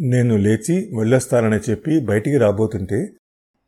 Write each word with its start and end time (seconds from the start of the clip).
నేను 0.00 0.36
లేచి 0.36 0.90
వెళ్ళొస్తానని 0.98 1.70
చెప్పి 1.70 2.00
బయటికి 2.00 2.36
రాబోతుంటే 2.36 3.08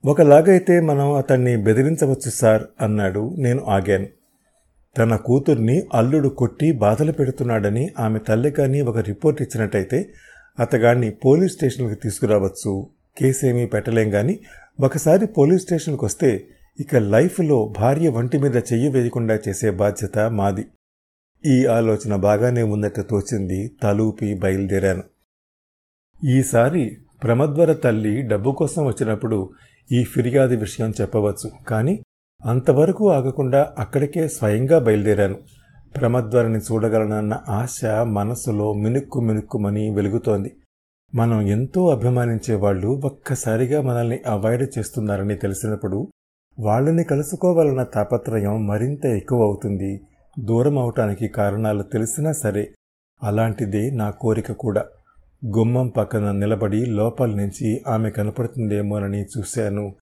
ఒకలాగైతే 0.04 0.80
మనం 0.80 1.12
అతన్ని 1.12 1.56
బెదిరించవచ్చు 1.56 2.30
సార్ 2.30 2.62
అన్నాడు. 2.80 3.34
నేను 3.38 3.64
ఆగాను. 3.64 4.06
తన 4.98 5.16
కూతుర్ని 5.16 5.82
అల్లుడు 5.94 6.28
కొట్టి 6.28 6.72
బాధలు 6.72 7.12
పెడుతున్నాడని 7.12 7.88
ఆమె 7.98 8.18
తల్లి 8.18 8.50
కానీ 8.50 8.80
ఒక 8.80 8.98
రిపోర్ట్ 8.98 9.42
ఇచ్చినట్టయితే 9.42 10.12
అతగాన్ని 10.60 11.10
పోలీస్ 11.10 11.52
స్టేషన్కి 11.52 11.94
తీసుకురావచ్చు. 11.94 12.86
కేసేమీ 13.18 13.66
పెట్టలేం 13.66 14.10
కానీ 14.10 14.40
ఒకసారి 14.80 15.26
పోలీస్ 15.26 15.62
స్టేషన్కి 15.62 16.04
వస్తే 16.04 16.46
ఇక 16.80 16.96
లైఫ్లో 16.96 17.74
భార్య 17.78 18.08
వంటి 18.08 18.38
మీద 18.38 18.56
చెయ్యి 18.56 18.88
వేయకుండా 18.88 19.38
చేసే 19.48 19.70
బాధ్యత 19.70 20.18
మాది. 20.18 20.64
ఈ 21.46 21.66
ఆలోచన 21.66 22.16
బాగానే 22.16 22.62
ఉన్నట్టు 22.62 23.02
తోచింది. 23.02 23.70
తలూపి 23.82 24.34
బయలుదేరాను. 24.34 25.13
ఈసారి 26.24 26.96
ప్రమద్వర 27.22 27.72
తల్లి 27.72 28.22
డబ్బు 28.22 28.52
కోసం 28.52 28.86
వచ్చినప్పుడు 28.86 29.50
ఈ 29.92 30.04
ఫిర్యాదు 30.04 30.54
విషయం 30.56 30.92
చెప్పవచ్చు. 31.00 31.50
కానీ 31.68 32.02
అంతవరకు 32.44 33.10
ఆగకుండా 33.10 33.72
అక్కడికే 33.78 34.28
స్వయంగా 34.28 34.78
బయలుదేరాను. 34.78 35.38
ప్రమద్వరని 35.96 36.58
చూడగలనన్న 36.58 37.40
ఆశ 37.48 37.84
మనసులో 37.84 38.74
మినుక్కు 38.74 39.20
మినుక్కుమని 39.20 39.90
వెలుగుతోంది. 39.90 40.52
మనం 41.14 41.40
ఎంతో 41.40 41.88
అభిమానించే 41.88 42.54
వాళ్ళు 42.54 42.88
ఒక్కసారిగా 43.04 43.82
మనల్ని 43.82 44.18
అవాయిడ్ 44.26 44.78
చేస్తున్నారని 44.78 45.34
తెలిసినప్పుడు 45.34 46.08
వాళ్ళని 46.58 47.04
కలుసుకోవాలన్న 47.04 47.82
తాపత్రయం 47.82 48.66
మరింత 48.66 49.06
ఎక్కువ 49.06 49.42
అవుతుంది. 49.42 50.00
దూరం 50.40 50.78
అవటానికి 50.78 51.28
కారణాలు 51.28 51.82
తెలిసినా 51.82 52.32
సరే 52.32 52.70
అలాంటిదే 53.22 53.90
నా 53.90 54.10
కోరిక 54.10 54.52
కూడా. 54.52 54.84
గుమ్మం 55.46 55.88
పక్కన 55.88 56.32
నిలబడి 56.32 56.86
లోపల 56.86 57.30
నుంచి 57.30 57.82
ఆమె 57.88 58.10
కనపడుతుందేమోనని 58.10 59.22
చూశాను. 59.22 59.94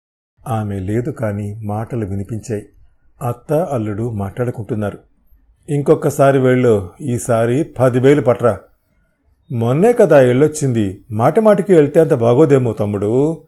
ఆమె 0.48 0.78
లేదు 0.78 1.11
కాని 1.11 1.61
మాటలు 1.64 2.06
వినిపించాయి. 2.06 2.62
అత్త 3.22 3.53
అల్లుడు 3.53 4.11
మాట్లాడుకుంటున్నారు. 4.11 4.98
ఇంకొకసారి 5.69 6.39
వెళ్ళు 6.39 6.91
ఈసారి 7.00 7.64
పదివేలు 7.78 8.20
పట్రా. 8.20 8.58
మొన్నే 9.53 9.92
కదా 9.92 10.19
వెళ్ళొచ్చింది 10.19 11.05
మాటిమాటికి 11.11 11.75
వెళ్తే 11.75 12.00
అంత 12.00 12.14
బాగోదేమో 12.14 12.72
తమ్ముడు. 12.72 13.42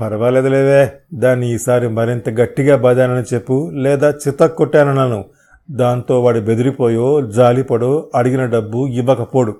పర్వాలేదులేవే 0.00 0.92
దాన్ని 1.14 1.54
ఈసారి 1.54 1.88
మరింత 1.88 2.28
గట్టిగా 2.28 2.76
బాధానని 2.76 3.34
చెప్పు 3.34 3.70
లేదా 3.74 4.10
చితక్ 4.10 4.56
కొట్టానన్నాను. 4.56 5.24
దాంతో 5.70 6.22
వాడు 6.22 6.40
బెదిరిపోయో 6.40 7.30
జాలిపడో 7.30 8.10
అడిగిన 8.14 8.46
డబ్బు 8.46 8.86
ఇవ్వకపోడు. 8.86 9.56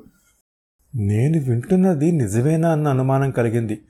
నేను 0.94 1.40
వింటున్నది 1.40 2.12
నిజమేనా 2.12 2.72
అన్న 2.72 2.88
అనుమానం 2.88 3.30
కలిగింది. 3.30 3.80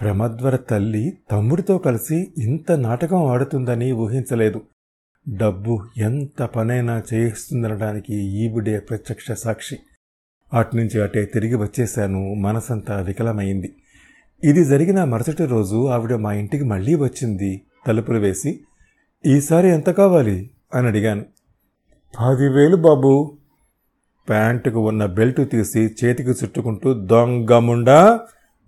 ప్రమద్వర 0.00 0.56
తల్లి 0.56 1.18
తమ్ముడితో 1.30 1.78
కలిసి 1.78 2.32
ఇంత 2.38 2.72
నాటకం 2.72 3.26
ఆడుతుందని 3.26 3.92
ఊహించలేదు. 3.92 4.62
డబ్బు 5.36 5.86
ఎంత 5.98 6.42
పనైనా 6.42 7.02
చేయిస్తుందనడానికి 7.14 8.14
ఈవిడే 8.14 8.80
ప్రత్యక్ష 8.80 9.32
సాక్షి. 9.32 9.78
అట్నుంచి 10.54 11.02
అటే 11.02 11.24
తిరిగి 11.24 11.54
వచ్చేశాను. 11.54 12.34
మనసంతా 12.34 13.00
వికలమైంది. 13.00 13.74
ఇది 14.44 14.64
జరిగిన 14.64 15.04
మరుసటి 15.04 15.46
రోజు 15.46 15.86
ఆవిడ 15.86 16.14
మా 16.14 16.32
ఇంటికి 16.32 16.64
మళ్ళీ 16.64 16.94
వచ్చింది. 16.94 17.62
తలుపులు 17.86 18.18
వేసి 18.18 18.60
ఈసారి 19.26 19.68
ఎంత 19.68 19.90
కావాలి? 19.90 20.50
అని 20.74 20.86
అడిగాను. 20.86 21.22
పదివేలు 22.20 22.76
బాబు. 22.76 23.39
ప్యాంటుకు 24.28 24.88
ఉన్న 24.88 25.06
బెల్ట్ 25.06 25.50
తీసి 25.50 25.96
చేతికి 26.04 26.30
చుట్టుకుంటూ 26.30 26.94
దొంగముండా 26.94 28.20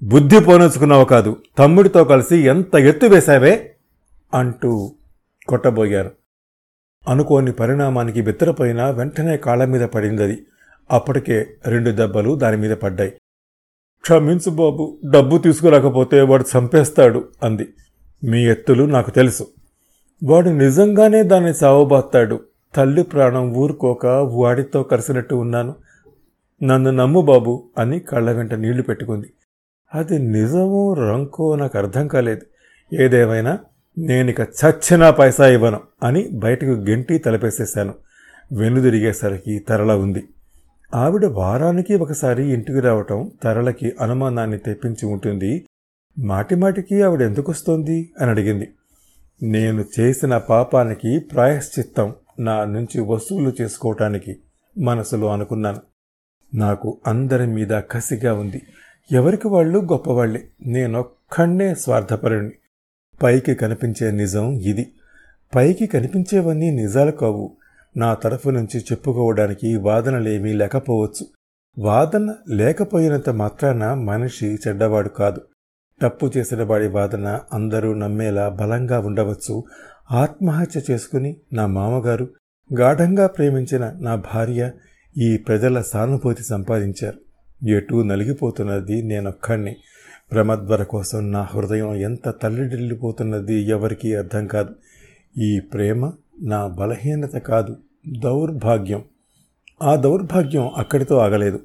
బుద్ధి 0.02 0.40
పోనొచ్చుకున్నావు 0.40 1.04
కాదు. 1.04 1.36
తమ్ముడితో 1.58 2.04
కలిసి 2.04 2.36
ఎంత 2.36 2.74
ఎత్తు 2.74 3.06
వేశావే? 3.06 3.74
అంటూ 4.34 4.94
కొట్టబోయారు. 5.48 6.10
అనుకోని 7.08 7.52
పరిణామానికి 7.52 8.22
బిత్తరపోయినా 8.22 8.90
వెంటనే 8.90 9.36
కాళ్ళ 9.36 9.64
మీద 9.64 9.80
పడిందది. 9.80 10.46
అప్పటికే 10.90 11.46
రెండు 11.66 11.90
దెబ్బలు 11.90 12.34
దాని 12.34 12.56
మీద 12.56 12.76
పడ్డాయి. 12.76 13.10
క్షమించు 14.00 14.50
బాబు 14.50 14.98
డబ్బు 15.10 15.38
తీసుకురాకపోతే 15.38 16.20
వాడు 16.20 16.44
చంపేస్తాడు 16.58 17.28
అంది. 17.42 17.68
మీ 18.24 18.46
ఎత్తులు 18.46 18.84
నాకు 18.84 19.10
తెలుసు. 19.10 19.46
వాడు 20.24 20.48
నిజంగానే 20.48 21.22
దాన్ని 21.22 21.54
సావబాస్తాడు 21.54 22.40
తల్లి 22.74 23.02
ప్రాణం 23.02 23.54
ఊరుకోక 23.54 24.06
వాడితో 24.06 24.82
కలిసినట్టు 24.82 25.34
ఉన్నాను. 25.34 25.74
నన్ను 26.62 26.90
నమ్ము 26.90 27.20
బాబు 27.20 27.70
అని 27.78 28.00
కళ్ళ 28.00 28.32
వెంట 28.32 28.54
నీళ్ళు 28.54 28.82
పెట్టుకుంది. 28.82 29.32
అది 29.94 30.18
నిజమో 30.18 30.94
రంకో 30.94 31.56
నాకు 31.56 31.78
అర్థం 31.78 32.08
కాలేదు. 32.08 32.40
ఏదేమైనా 32.94 33.58
నేనిక 33.98 34.40
చచ్చినా 34.40 35.10
పైసా 35.10 35.46
ఇవ్వను 35.46 35.80
అని 36.02 36.28
బయటకు 36.32 36.70
గెంటి 36.70 37.18
తలపేసేశాను. 37.18 37.94
వెనుదిరిగేసరికి 38.52 39.58
తరల 39.58 39.92
ఉంది. 39.92 40.28
ఆవిడ 40.94 41.24
వారానికి 41.24 41.94
ఒకసారి 41.94 42.52
ఇంటికి 42.52 42.80
రావటం 42.80 43.30
తరలకి 43.42 43.92
అనుమానాన్ని 44.00 44.58
తెప్పించి 44.58 45.06
ఉంటుంది. 45.06 45.66
మాటిమాటికి 46.18 47.02
ఆవిడ 47.02 47.22
ఎందుకొస్తోంది 47.22 48.10
అని 48.20 48.30
అడిగింది. 48.30 48.68
నేను 49.42 49.84
చేసిన 50.00 50.38
పాపానికి 50.38 51.18
ప్రాయశ్చిత్తం 51.18 52.14
నా 52.40 52.64
నుంచి 52.64 53.00
వసూలు 53.00 53.52
చేసుకోవటానికి 53.60 54.36
మనసులో 54.78 55.32
అనుకున్నాను. 55.32 55.80
నాకు 56.54 57.00
అందరి 57.06 57.46
మీద 57.46 57.68
కసిగా 57.68 58.34
ఉంది. 58.34 58.62
ఎవరికి 59.12 59.48
వాళ్ళు 59.48 59.78
గొప్పవాళ్ళే 59.78 60.48
నేనొక్కడే 60.66 61.74
స్వార్థపరుణ్ణి. 61.74 62.52
పైకి 63.22 63.54
కనిపించే 63.54 64.10
నిజం 64.10 64.52
ఇది. 64.52 64.92
పైకి 65.54 65.86
కనిపించేవన్నీ 65.86 66.70
నిజాలు 66.70 67.10
కావు. 67.10 67.56
నా 67.96 68.14
తరఫు 68.14 68.50
నుంచి 68.50 68.80
చెప్పుకోవడానికి 68.80 69.76
వాదనలేమీ 69.76 70.52
లేకపోవచ్చు. 70.52 71.26
వాదన 71.78 72.34
లేకపోయినంత 72.48 73.30
మాత్రాన 73.30 73.94
మనిషి 73.94 74.58
చెడ్డవాడు 74.68 75.08
కాదు. 75.08 75.40
తప్పు 76.02 76.30
చేసిన 76.36 76.62
వాడి 76.62 76.88
వాదన 76.88 77.40
అందరూ 77.52 77.94
నమ్మేలా 77.94 78.48
బలంగా 78.48 79.00
ఉండవచ్చు. 79.00 79.64
ఆత్మహత్య 80.12 80.80
చేసుకుని 80.90 81.36
నా 81.52 81.66
మామగారు 81.66 82.28
గాఢంగా 82.78 83.26
ప్రేమించిన 83.26 83.92
నా 84.00 84.14
భార్య 84.14 84.70
ఈ 85.18 85.36
ప్రజల 85.36 85.80
సానుభూతి 85.80 86.42
సంపాదించారు. 86.42 87.18
ఎటూ 87.68 88.02
నలిగిపోతున్నది 88.02 89.02
నేనొక్కడిని 89.02 89.76
ప్రమద్వర 90.32 90.82
కోసం 90.82 91.32
నా 91.32 91.42
హృదయం 91.42 91.94
ఎంత 91.94 92.34
తల్లిడిల్లిపోతున్నది 92.42 93.62
ఎవరికీ 93.62 94.14
అర్థం 94.14 94.46
కాదు. 94.46 94.74
ఈ 95.38 95.60
ప్రేమ 95.60 96.12
నా 96.42 96.66
బలహీనత 96.66 97.36
కాదు 97.36 97.76
దౌర్భాగ్యం. 98.18 99.04
ఆ 99.82 99.96
దౌర్భాగ్యం 99.96 100.70
అక్కడితో 100.76 101.18
ఆగలేదు. 101.18 101.60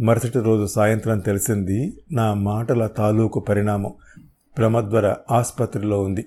మరుసటి 0.00 0.40
రోజు 0.40 0.66
సాయంత్రం 0.66 1.18
తెలిసింది 1.18 2.02
నా 2.12 2.34
మాటల 2.34 2.86
తాలూకు 2.86 3.40
పరిణామం. 3.40 3.92
ప్రమద్వర 4.58 5.14
ఆసుపత్రిలో 5.30 6.00
ఉంది. 6.02 6.26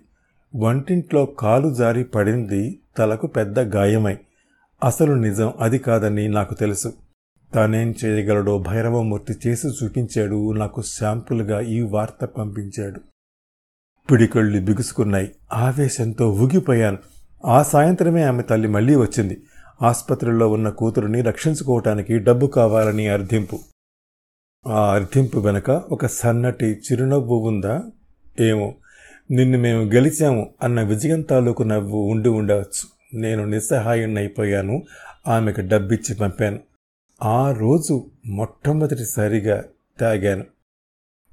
వంటింట్లో 0.55 1.25
కాలు 1.25 1.73
జారి 1.73 2.03
పడింది 2.03 2.79
తలకు 2.97 3.27
పెద్ద 3.27 3.59
గాయమై. 3.59 4.17
అసలు 4.83 5.13
నిజం 5.13 5.53
అది 5.59 5.77
కాదని 5.77 6.27
నాకు 6.27 6.53
తెలుసు. 6.53 6.93
తానేం 7.53 7.95
చేయగలడో 8.05 8.59
భైరవమూర్తి 8.59 9.49
చేసి 9.49 9.67
చూపించాడు 9.67 10.51
నాకు 10.51 10.81
శాంపుల్గా 10.81 11.59
ఈ 11.59 11.81
వార్త 11.81 12.25
పంపించాడు. 12.25 13.01
పిడికళ్ళు 14.11 14.61
బిగుసుకున్నాయి. 14.61 15.31
ఆవేశంతో 15.53 16.31
ఊగిపోయాను. 16.31 16.97
ఆ 17.45 17.63
సాయంత్రమే 17.63 18.23
ఆమె 18.23 18.43
తల్లి 18.43 18.67
మళ్ళీ 18.67 18.95
వచ్చింది. 18.95 19.43
ఆసుపత్రిలో 19.81 20.49
ఉన్న 20.49 20.69
కూతురుని 20.69 21.21
రక్షించుకోవటానికి 21.21 22.19
డబ్బు 22.19 22.47
కావాలని 22.47 23.07
అర్థింపు. 23.07 23.59
ఆ 24.67 24.93
అర్థింపు 24.93 25.39
వెనక 25.39 25.69
ఒక 25.69 26.05
సన్నటి 26.05 26.65
చిరునవ్వు 26.65 27.35
ఉందా? 27.35 27.83
ఏమో. 28.39 28.75
నిన్ను 29.31 29.57
మేము 29.57 29.81
గెలిచాము 29.83 30.53
అన్న 30.63 30.81
విజయం 30.81 31.21
తాలూకు 31.21 31.63
నవ్వు 31.63 31.99
ఉండి 31.99 32.29
ఉండవచ్చు. 32.29 32.95
నేను 33.13 33.45
నిస్సహాయుణ్ణైపోయాను. 33.45 34.83
ఆమెకు 35.27 35.61
డబ్బిచ్చి 35.61 36.15
పంపాను. 36.15 36.59
ఆ 37.23 37.51
రోజు 37.51 38.11
మొట్టమొదటిసారిగా 38.25 39.63
తాగాను. 39.99 40.45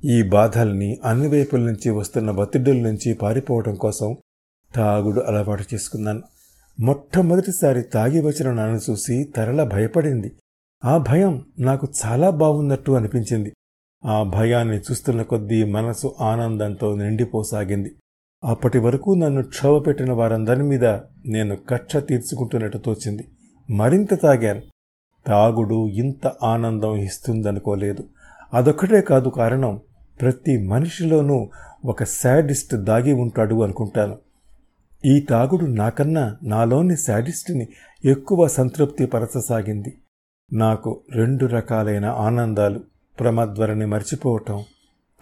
ఈ 0.04 0.22
బాధల్ని 0.22 1.00
అన్ని 1.04 1.28
వైపుల 1.28 1.60
నుంచి 1.60 1.90
వస్తున్న 1.90 2.30
ఒత్తిడుల 2.30 2.76
నుంచి 2.76 3.14
పారిపోవడం 3.14 3.74
కోసం 3.74 4.16
తాగుడు 4.74 5.20
అలవాటు 5.20 5.64
చేసుకున్నాను. 5.74 6.22
మొట్టమొదటిసారి 6.80 7.82
తాగి 7.82 8.20
వచ్చిన 8.20 8.52
నన్ను 8.52 8.80
చూసి 8.90 9.24
తరల 9.36 9.64
భయపడింది. 9.64 10.32
ఆ 10.84 10.98
భయం 10.98 11.46
నాకు 11.58 11.88
చాలా 12.06 12.30
బాగున్నట్టు 12.30 12.92
అనిపించింది. 12.92 13.52
ఆ 14.04 14.22
భయాన్ని 14.22 14.76
చూస్తున్న 14.76 15.22
కొద్దీ 15.22 15.64
మనసు 15.64 16.14
ఆనందంతో 16.20 16.96
నిండిపోసాగింది. 16.96 17.94
అప్పటి 18.44 18.78
వరకు 18.78 19.14
నన్ను 19.14 19.42
క్షోభ 19.42 19.86
పెట్టిన 19.86 20.12
వారందరి 20.12 20.62
మీద 20.62 20.84
నేను 21.26 21.56
కక్ష 21.56 21.96
తీర్చుకుంటున్నట్టు 21.96 22.78
తోచింది. 22.78 23.28
మరింత 23.70 24.22
తాగాను. 24.22 24.62
తాగుడు 25.26 25.88
ఇంత 25.88 26.26
ఆనందం 26.26 26.96
ఇస్తుందనుకోలేదు. 26.96 28.08
అదొక్కటే 28.54 29.00
కాదు 29.00 29.28
కారణం 29.28 29.80
ప్రతి 30.20 30.66
మనిషిలోనూ 30.66 31.50
ఒక 31.84 32.04
శాడిస్ట్ 32.04 32.74
దాగి 32.74 33.12
ఉంటాడు 33.12 33.62
అనుకుంటాను. 33.62 34.18
ఈ 35.04 35.20
తాగుడు 35.20 35.66
నాకన్నా 35.66 36.36
నాలోని 36.42 36.96
శాడిస్ట్ని 36.96 37.68
ఎక్కువ 38.04 38.48
సంతృప్తి 38.48 39.06
పరచసాగింది 39.06 39.98
నాకు 40.52 41.00
రెండు 41.12 41.46
రకాలైన 41.46 42.04
ఆనందాలు. 42.04 42.91
ప్రమద్వరని 43.20 43.86
మర్చిపోవటం 43.86 44.64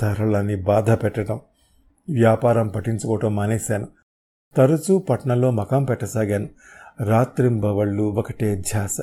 తరలని 0.00 0.56
బాధ 0.56 0.90
పెట్టడం 0.90 1.40
వ్యాపారం 2.10 2.68
పఠించుకోవటం 2.68 3.36
మానేశాను. 3.36 3.88
తరచూ 4.56 4.98
పట్నంలో 4.98 5.50
మకాం 5.50 5.84
పెట్టసాగాను. 5.84 6.48
రాత్రింబవళ్ళు 7.00 8.02
ఒకటే 8.02 8.56
ధ్యాస. 8.56 8.96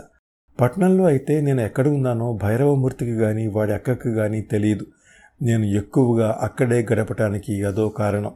పట్నంలో 0.62 1.04
అయితే 1.04 1.42
నేను 1.42 1.62
ఎక్కడ 1.62 1.88
ఉన్నానో 1.88 2.34
భైరవమూర్తికి 2.44 3.18
కానీ 3.18 3.48
వాడి 3.48 3.72
అక్కకి 3.72 4.14
కానీ 4.14 4.42
తెలియదు 4.42 4.86
నేను 5.42 5.64
ఎక్కువగా 5.64 6.38
అక్కడే 6.42 6.88
గడపటానికి 6.94 7.64
అదో 7.64 7.90
కారణం. 7.90 8.32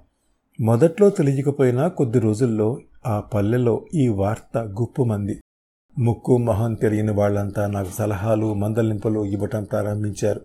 మొదట్లో 0.59 1.09
తెలియకపోయినా 1.09 1.87
కొద్ది 1.87 2.19
రోజుల్లో 2.19 2.79
ఆ 3.05 3.19
పల్లెలో 3.19 3.85
ఈ 3.93 4.07
వార్త 4.07 4.57
గుప్పుమంది. 4.57 5.39
ముక్కు 5.99 6.37
మొహం 6.37 6.73
తెలియని 6.73 7.11
వాళ్ళంతా 7.11 7.67
నాకు 7.67 7.89
సలహాలు 7.97 8.53
మందలింపులు 8.53 9.25
ఇవ్వటం 9.25 9.63
ప్రారంభించారు. 9.63 10.41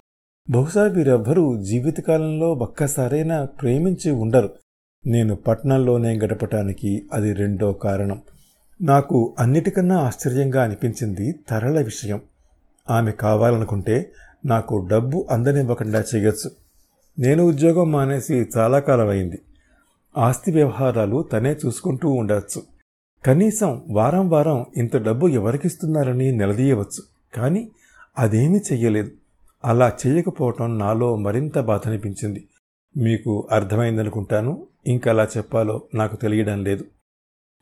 బహుశా 0.51 0.83
వీరెవ్వరూ 0.83 1.63
జీవితకాలంలో 1.63 2.53
ఒక్కసారైనా 2.53 3.45
ప్రేమించి 3.45 4.11
ఉండరు. 4.11 4.51
నేను 5.07 5.37
పట్నంలోనే 5.37 6.19
గడపటానికి 6.19 7.03
అది 7.13 7.33
రెండో 7.33 7.73
కారణం. 7.73 8.21
నాకు 8.83 9.35
అన్నిటికన్నా 9.39 9.99
ఆశ్చర్యంగా 9.99 10.63
అనిపించింది 10.63 11.35
తరళ 11.49 11.81
విషయం. 11.81 12.21
ఆమె 12.91 13.11
కావాలనుకుంటే 13.11 14.13
నాకు 14.47 14.89
డబ్బు 14.91 15.27
అందనివ్వకుండా 15.31 16.05
చేయొచ్చు. 16.15 16.51
నేను 17.19 17.45
ఉద్యోగం 17.45 17.93
మానేసి 17.93 18.47
చాలా 18.57 18.79
కాలం 18.79 19.09
అయింది 19.09 19.39
ఆస్తి 20.19 20.53
వ్యవహారాలు 20.53 21.23
తనే 21.33 21.57
చూసుకుంటూ 21.67 22.09
ఉండవచ్చు 22.09 22.76
కనీసం 23.25 23.85
వారం 23.89 24.29
వారం 24.29 24.67
ఇంత 24.77 24.97
డబ్బు 24.97 25.29
ఎవరికిస్తున్నారని 25.29 26.33
నిలదీయవచ్చు. 26.33 27.03
కానీ 27.35 27.69
అదేమీ 28.19 28.59
చెయ్యలేదు. 28.59 29.11
అలా 29.65 29.93
చేయకపోవటం 30.07 30.79
నాలో 30.79 31.17
మరింత 31.17 31.59
బాధనిపించింది. 31.59 32.49
మీకు 32.97 33.49
అర్థమైందనుకుంటాను. 33.51 34.67
ఇంకలా 34.87 35.29
చెప్పాలో 35.37 35.83
నాకు 35.95 36.17
తెలియడం 36.17 36.65
లేదు. 36.65 36.85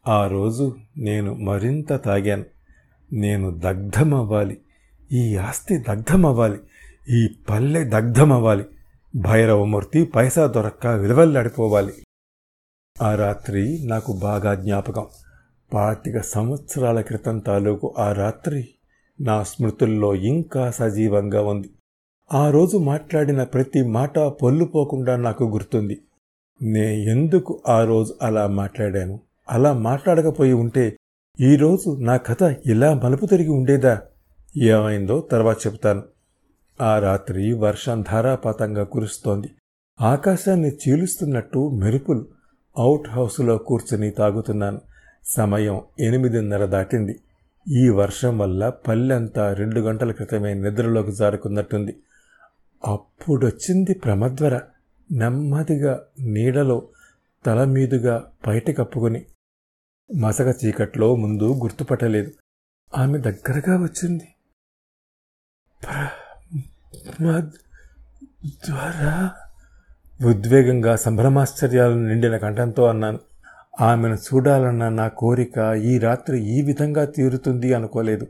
ఆ 0.08 0.26
రోజు 0.26 0.76
నేను 0.96 1.34
మరింత 1.34 1.92
తాగాను. 1.92 2.44
నేను 3.12 3.50
దగ్ధమవ్వాలి. 3.50 4.58
ఈ 5.12 5.36
ఆస్తి 5.36 5.78
దగ్ధమవ్వాలి. 5.78 6.58
ఈ 7.10 7.28
పల్లె 7.50 7.84
దగ్ధమవ్వాలి. 7.84 8.64
భైరవమూర్తి 9.16 10.04
పైసా 10.04 10.46
దొరక్క 10.46 10.86
విలువల్లాడిపోవాలి. 10.86 11.92
ఆ 13.02 13.14
రాత్రి 13.14 13.80
నాకు 13.84 14.12
బాగా 14.12 14.54
జ్ఞాపకం. 14.54 15.06
పాతిక 15.74 16.20
సంవత్సరాల 16.20 17.00
క్రితం 17.00 17.38
తాలూకు 17.38 17.94
ఆ 17.98 18.12
రాత్రి 18.12 18.68
నా 19.20 19.42
స్మృతుల్లో 19.42 20.14
ఇంకా 20.14 20.70
సజీవంగా 20.70 21.42
ఉంది. 21.42 21.70
ఆ 22.32 22.50
రోజు 22.50 22.76
మాట్లాడిన 22.76 23.42
ప్రతి 23.42 23.82
మాట 23.82 24.18
పొల్లుపోకుండా 24.18 25.16
నాకు 25.16 25.44
గుర్తుంది. 25.44 26.00
నే 26.62 27.02
ఎందుకు 27.02 27.62
ఆ 27.68 27.84
రోజు 27.84 28.14
అలా 28.22 28.46
మాట్లాడాను? 28.46 29.20
అలా 29.50 29.72
మాట్లాడకపోయి 29.72 30.52
ఉంటే 30.52 30.96
ఈరోజు 31.40 31.96
నా 32.00 32.16
కథ 32.16 32.56
ఇలా 32.66 32.94
మలుపు 32.94 33.26
తిరిగి 33.26 33.48
ఉండేదా? 33.48 34.02
ఏమైందో 34.56 35.20
తర్వాత 35.20 35.56
చెప్తాను 35.66 36.02
ఆ 36.80 36.98
రాత్రి 36.98 37.52
వర్షం 37.52 38.02
ధారాపాతంగా 38.02 38.84
కురుస్తోంది. 38.84 39.50
ఆకాశాన్ని 40.00 40.68
చీలుస్తున్నట్టు 40.68 41.68
మెరుపులు 41.68 42.26
అవుట్ 42.78 43.08
హౌస్లో 43.08 43.58
కూర్చుని 43.58 44.10
తాగుతున్నాను. 44.10 44.80
సమయం 45.24 45.82
ఎనిమిదిన్నర 46.00 46.64
దాటింది. 46.64 47.20
ఈ 47.68 47.88
వర్షం 47.88 48.38
వల్ల 48.38 48.68
పల్లెంతా 48.68 49.52
రెండు 49.52 49.80
గంటల 49.80 50.12
క్రితమే 50.12 50.54
నిద్రలోకి 50.54 51.12
జారుకున్నట్టుంది. 51.12 51.96
అప్పుడొచ్చింది 52.86 53.94
ప్రమద్వర 53.94 54.60
నెమ్మదిగా 55.12 56.02
నీడలో 56.20 56.88
తల 57.46 57.64
మీదుగా 57.64 58.30
బయట 58.46 58.78
కప్పుకొని 58.78 59.24
మసక 60.16 60.54
చీకట్లో 60.64 61.16
ముందు 61.16 61.54
గుర్తుపట్టలేదు. 61.54 62.32
ఆమె 62.96 63.18
దగ్గరగా 63.18 63.82
వచ్చింది. 63.82 64.28
ద్వారా 68.46 69.30
ఉద్వేగంగా 70.26 70.96
సంభ్రమాశ్చర్యాలను 70.96 72.08
నిండిన 72.08 72.36
కంఠంతో 72.36 72.84
అన్నాను. 72.84 73.18
ఆమెను 73.80 74.14
చూడాలన్న 74.14 74.88
నా 74.88 75.08
కోరిక 75.08 75.74
ఈ 75.82 75.98
రాత్రి 75.98 76.44
ఈ 76.44 76.62
విధంగా 76.62 77.04
తీరుతుంది 77.04 77.74
అనుకోలేదు. 77.74 78.26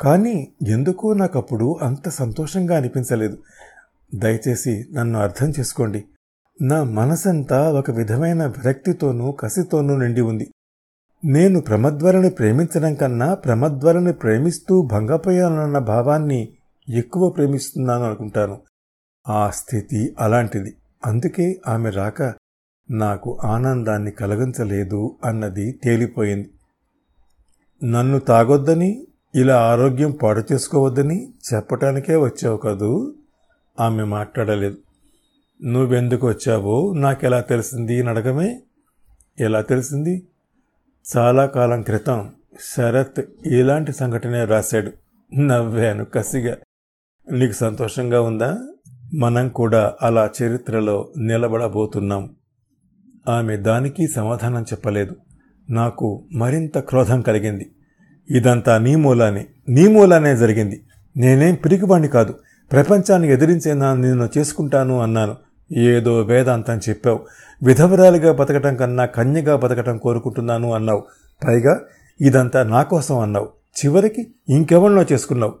కానీ 0.00 0.52
ఎందుకో 0.66 1.12
నాకప్పుడు 1.12 1.78
అంత 1.82 2.08
సంతోషంగా 2.08 2.76
అనిపించలేదు. 2.76 3.38
దయచేసి 4.14 4.84
నన్ను 4.92 5.18
అర్థం 5.18 5.52
చేసుకోండి. 5.60 6.04
నా 6.62 6.82
మనసంతా 6.82 7.72
ఒక 7.72 7.90
విధమైన 7.90 8.46
విరక్తితోనూ 8.46 9.32
కసితోనూ 9.32 9.96
నిండి 9.96 10.20
ఉంది. 10.20 10.50
నేను 11.24 11.60
ప్రమద్వరని 11.60 12.30
ప్రేమించడం 12.30 12.94
కన్నా 12.94 13.34
ప్రమద్వరని 13.34 14.12
ప్రేమిస్తూ 14.12 14.82
భంగపోయానన్న 14.82 15.78
భావాన్ని 15.78 16.52
ఎక్కువ 16.88 17.30
ప్రేమిస్తున్నాను 17.30 18.04
అనుకుంటాను. 18.04 18.60
ఆ 19.28 19.50
స్థితి 19.50 20.16
అలాంటిది. 20.18 20.76
అందుకే 21.06 21.60
ఆమె 21.68 21.90
రాక 21.90 22.34
నాకు 22.90 23.38
ఆనందాన్ని 23.44 24.10
కలగించలేదు 24.10 25.16
అన్నది 25.24 25.72
తేలిపోయింది. 25.72 26.50
నన్ను 27.84 28.18
తాగొద్దని 28.18 29.06
ఇలా 29.34 29.56
ఆరోగ్యం 29.56 30.10
పాడు 30.10 30.42
చేసుకోవద్దని 30.52 31.32
చెప్పటానికే 31.54 32.16
వచ్చావు 32.16 32.56
కదూ? 32.56 33.14
ఆమె 33.80 34.04
మాట్లాడలేదు. 34.04 34.78
నువ్వెందుకు 35.64 36.28
వచ్చావో 36.28 36.92
నాకెలా 36.94 37.40
తెలిసింది 37.40 38.02
నడకమే 38.02 38.62
ఎలా 39.40 39.60
తెలిసింది? 39.60 40.26
చాలా 41.16 41.46
కాలం 41.46 41.82
క్రితం 41.82 42.32
శరత్ 42.76 43.20
ఇలాంటి 43.46 43.92
సంఘటనే 43.92 44.44
రాశాడు. 44.44 44.92
నవ్వాను 45.38 46.04
కసిగా. 46.04 46.56
నీకు 47.32 47.52
సంతోషంగా 47.52 48.20
ఉందా? 48.20 48.58
మనం 49.14 49.48
కూడా 49.48 49.94
అలా 50.02 50.30
చరిత్రలో 50.42 51.12
నిలబడబోతున్నాం. 51.16 52.36
ఆమె 53.30 53.56
దానికి 53.56 54.08
సమాధానం 54.08 54.62
చెప్పలేదు. 54.62 55.16
నాకు 55.70 56.24
మరింత 56.32 56.78
క్రోధం 56.78 57.20
కలిగింది. 57.20 57.70
ఇదంతా 58.30 58.78
నీ 58.78 58.94
మూలానే 58.94 59.46
నీ 59.68 59.88
మూలానే 59.88 60.36
జరిగింది. 60.36 60.82
నేనేం 61.16 61.54
పిరికివాణ్ణి 61.54 62.08
కాదు. 62.08 62.34
ప్రపంచాన్ని 62.72 63.32
ఎదిరించే 63.32 63.74
నా 63.74 63.94
నిన్ను 63.94 64.28
చేసుకుంటాను 64.38 65.00
అన్నాను. 65.00 65.36
ఏదో 65.78 66.20
వేదాంతం 66.20 66.80
చెప్పావు. 66.88 67.20
విధవరాలిగా 67.62 68.32
బతకటం 68.32 68.76
కన్నా 68.76 69.04
కన్యగా 69.04 69.56
బతకటం 69.56 69.98
కోరుకుంటున్నాను 69.98 70.72
అన్నావు. 70.72 71.04
పైగా 71.46 71.80
ఇదంతా 72.20 72.62
నా 72.62 72.82
కోసం 72.82 73.18
అన్నావు. 73.18 73.48
చివరికి 73.84 74.26
ఇంకెవరినో 74.48 75.06
చేసుకున్నావు. 75.12 75.54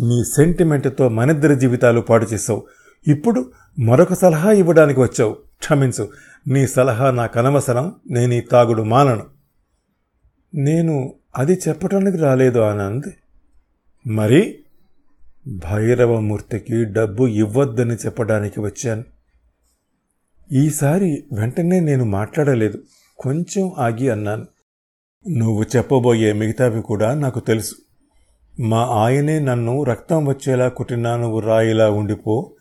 నీ 0.00 0.22
సెంటిమెంట్తో 0.36 1.08
మనిద్దరి 1.08 1.56
జీవితాలు 1.56 2.00
పాడు 2.00 2.24
చేసావు 2.24 2.66
ఇప్పుడు 3.08 3.50
మరొక 3.78 4.14
సలహా 4.14 4.50
ఇవ్వడానికి 4.50 5.00
వచ్చావు. 5.00 5.32
క్షమించు. 5.32 6.08
నీ 6.48 6.66
సలహా 6.66 7.10
నాకు 7.10 7.38
అనవసరం 7.38 7.94
నేను 8.10 8.34
ఈ 8.34 8.40
తాగుడు 8.40 8.82
మానను. 8.82 9.26
నేను 10.54 11.14
అది 11.36 11.60
చెప్పటానికి 11.68 12.16
రాలేదు 12.16 12.58
ఆనంద్. 12.58 13.10
మరి? 14.08 14.58
భైరవమూర్తికి 15.46 16.84
డబ్బు 16.84 17.26
ఇవ్వద్దని 17.26 17.94
చెప్పడానికి 17.94 18.60
వచ్చాను. 18.60 19.04
ఈసారి 20.52 21.24
వెంటనే 21.32 21.80
నేను 21.80 22.04
మాట్లాడలేదు. 22.04 22.82
కొంచెం 23.18 23.72
ఆగి 23.78 24.10
అన్నాను. 24.10 24.46
నువ్వు 25.30 25.64
చెప్పబోయే 25.76 26.32
మిగతావి 26.32 26.82
కూడా 26.82 27.14
నాకు 27.14 27.40
తెలుసు. 27.40 27.74
మా 28.60 28.84
ఆయనే 28.84 29.38
నన్ను 29.38 29.82
రక్తం 29.82 30.26
వచ్చేలా 30.26 30.68
కుట్టినా 30.68 31.16
నువ్వు 31.16 31.40
రాయిలా 31.40 31.90
ఉండిపో. 31.90 32.52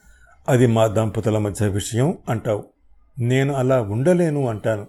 అది 0.50 0.68
మా 0.68 0.88
దంపతుల 0.88 1.38
మధ్య 1.38 1.68
విషయం 1.68 2.18
అంటావు. 2.30 2.73
నేను 3.20 3.54
అలా 3.54 3.82
ఉండలేను 3.82 4.48
అంటాను. 4.48 4.88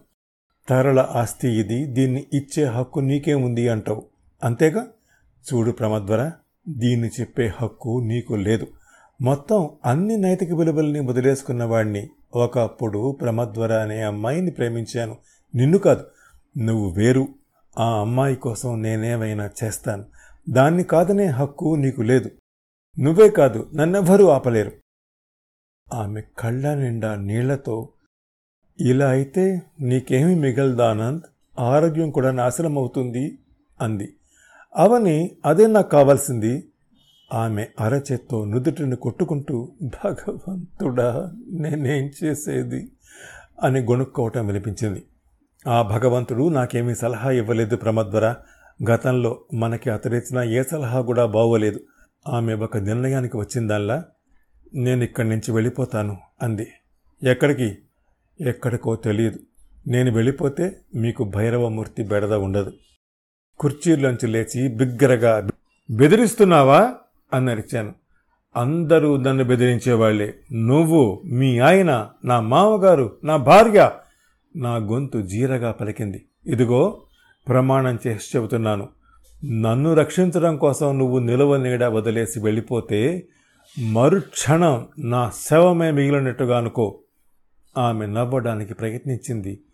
తరల 0.68 1.08
ఆస్తి 1.10 1.48
ఇది 1.48 1.84
దీన్ని 1.84 2.26
ఇచ్చే 2.32 2.64
హక్కు 2.64 3.00
నీకే 3.00 3.34
ఉంది 3.34 3.68
అంటావు. 3.68 4.06
అంతేగా? 4.44 4.86
చూడు 5.52 5.70
ప్రమద్వర 5.70 6.30
దీన్ని 6.68 7.08
చెప్పే 7.08 7.52
హక్కు 7.56 8.00
నీకు 8.04 8.34
లేదు. 8.34 8.66
మొత్తం 9.20 9.70
అన్ని 9.84 10.16
నైతిక 10.16 10.52
విలువల్ని 10.52 11.00
వదిలేసుకున్నవాడిని 11.00 12.10
ఒకప్పుడు 12.34 13.18
ప్రమద్వర 13.20 13.72
అనే 13.72 14.02
అమ్మాయిని 14.02 14.50
ప్రేమించాను. 14.50 15.16
నిన్ను 15.54 15.78
కాదు 15.78 16.04
నువ్వు 16.58 16.90
వేరు. 16.90 17.28
ఆ 17.78 18.00
అమ్మాయి 18.00 18.36
కోసం 18.36 18.82
నేనేమైనా 18.82 19.50
చేస్తాను. 19.64 20.04
దాన్ని 20.50 20.84
కాదనే 20.84 21.26
హక్కు 21.26 21.74
నీకు 21.74 22.02
లేదు. 22.02 22.30
నువ్వే 23.00 23.28
కాదు 23.28 23.70
నన్నెవ్వరూ 23.74 24.28
ఆపలేరు. 24.28 24.72
ఆమె 25.94 26.22
కళ్ళ 26.38 26.74
నిండా 26.74 27.14
నీళ్ళతో 27.14 27.88
ఇలా 28.80 29.08
అయితే 29.08 29.62
నీకేమి 29.80 30.34
మిగలదా 30.34 30.90
ఆనంద్ 30.90 31.22
ఆరోగ్యం 31.60 32.10
కూడా 32.10 32.30
నాశనం 32.30 32.78
అవుతుంది 32.78 33.38
అంది. 33.80 34.14
అవని 34.76 35.30
అదే 35.44 35.66
నాకు 35.66 35.90
కావాల్సింది. 35.90 36.64
ఆమె 37.34 37.66
అరచేత్తో 37.80 38.44
నుదుటిని 38.44 38.96
కొట్టుకుంటూ 38.96 39.72
భగవంతుడా 39.82 41.32
నేనేం 41.50 42.10
చేసేది? 42.24 42.88
అని 43.62 43.80
గొణుక్కోవటం 43.80 44.46
వినిపించింది. 44.46 45.04
ఆ 45.68 45.82
భగవంతుడు 45.82 46.48
నాకేమీ 46.48 46.94
సలహా 46.94 47.30
ఇవ్వలేదు 47.30 47.76
ప్రమద్వర. 47.76 48.34
గతంలో 48.90 49.40
మనకి 49.54 49.90
అతడిచ్చిన 49.90 50.38
ఏ 50.38 50.62
సలహా 50.62 51.00
కూడా 51.00 51.26
బాగోలేదు 51.26 51.80
ఆమె 52.28 52.54
ఒక 52.54 52.76
నిర్ణయానికి 52.76 53.36
వచ్చిందల్లా? 53.36 54.04
నేను 54.74 55.04
ఇక్కడి 55.04 55.28
నుంచి 55.28 55.52
వెళ్ళిపోతాను 55.52 56.16
అంది. 56.42 56.66
ఎక్కడికి? 57.22 57.78
ఎక్కడికో 58.40 58.96
తెలియదు 58.96 59.38
నేను 59.86 60.12
వెళ్ళిపోతే 60.12 60.76
మీకు 60.94 61.24
భైరవమూర్తి 61.24 62.02
బెడద 62.02 62.34
ఉండదు. 62.34 62.72
కుర్చీలోంచి 63.58 64.26
లేచి 64.26 64.68
బిగ్గరగా 64.68 65.48
బెదిరిస్తున్నావా? 65.90 66.94
అని 67.34 67.50
అరిచాను. 67.50 67.94
అందరూ 68.56 69.16
నన్ను 69.16 69.44
బెదిరించేవాళ్ళే. 69.44 70.34
నువ్వు 70.52 71.22
మీ 71.24 71.58
ఆయన 71.58 72.08
నా 72.24 72.40
మామగారు 72.40 73.16
నా 73.24 73.36
భార్య. 73.36 73.90
నా 74.56 74.76
గొంతు 74.76 75.22
జీరగా 75.22 75.72
పలికింది. 75.72 76.24
ఇదిగో 76.46 77.02
ప్రమాణం 77.48 77.98
చేసి 78.06 78.38
చెబుతున్నాను. 78.38 78.88
నన్ను 79.44 79.94
రక్షించడం 79.94 80.56
కోసం 80.56 80.98
నువ్వు 80.98 81.18
నిలవ 81.18 81.56
నీడ 81.56 81.84
వదిలేసి 81.84 82.40
వెళ్ళిపోతే 82.40 83.26
మరుక్షణం 83.92 84.88
నా 84.98 85.32
శవమే 85.50 85.90
మిగిలినట్టుగా 85.90 86.58
అనుకో. 86.58 87.00
ఆమె 87.78 88.06
నవ్వడానికి 88.06 88.74
ప్రయత్నించింది. 88.74 89.64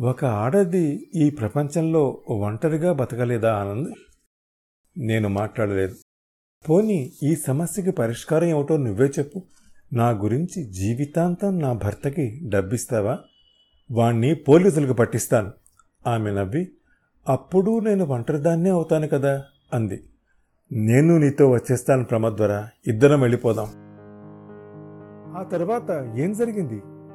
ఒక 0.00 0.24
ఆడది 0.24 1.10
ఈ 1.14 1.30
ప్రపంచంలో 1.30 2.22
ఒంటరిగా 2.28 2.92
బతకలేదా 2.92 3.54
ఆనంద్? 3.54 3.94
నేను 4.98 5.28
మాట్లాడలేదు. 5.28 5.94
పోనీ 6.68 7.12
ఈ 7.22 7.36
సమస్యకి 7.36 7.90
పరిష్కారం 7.90 8.44
ఏమిటో 8.44 8.76
నువ్వే 8.76 9.06
చెప్పు. 9.18 9.42
నా 9.92 10.10
గురించి 10.10 10.64
జీవితాంతం 10.64 11.58
నా 11.58 11.72
భర్తకి 11.72 12.40
డబ్బిస్తావా? 12.48 13.18
వాణ్ణి 13.90 14.34
పోలీసులకు 14.34 14.92
పట్టిస్తాను. 14.92 15.52
ఆమె 16.06 16.30
నవ్వి 16.30 16.68
అప్పుడు 17.28 17.78
నేను 17.78 18.04
ఒంటరిదాన్నే 18.04 18.70
అవుతాను 18.70 19.08
కదా? 19.08 19.44
అంది. 19.74 20.02
నేను 20.72 21.18
నీతో 21.18 21.50
వచ్చేస్తాను 21.50 22.04
ప్రమద్వర. 22.04 22.68
ఇద్దరం 22.86 23.20
వెళ్ళిపోదాం. 23.20 23.66
ఆ 25.36 25.42
తర్వాత 25.42 26.14
ఏం 26.16 26.32
జరిగింది? 26.32 26.82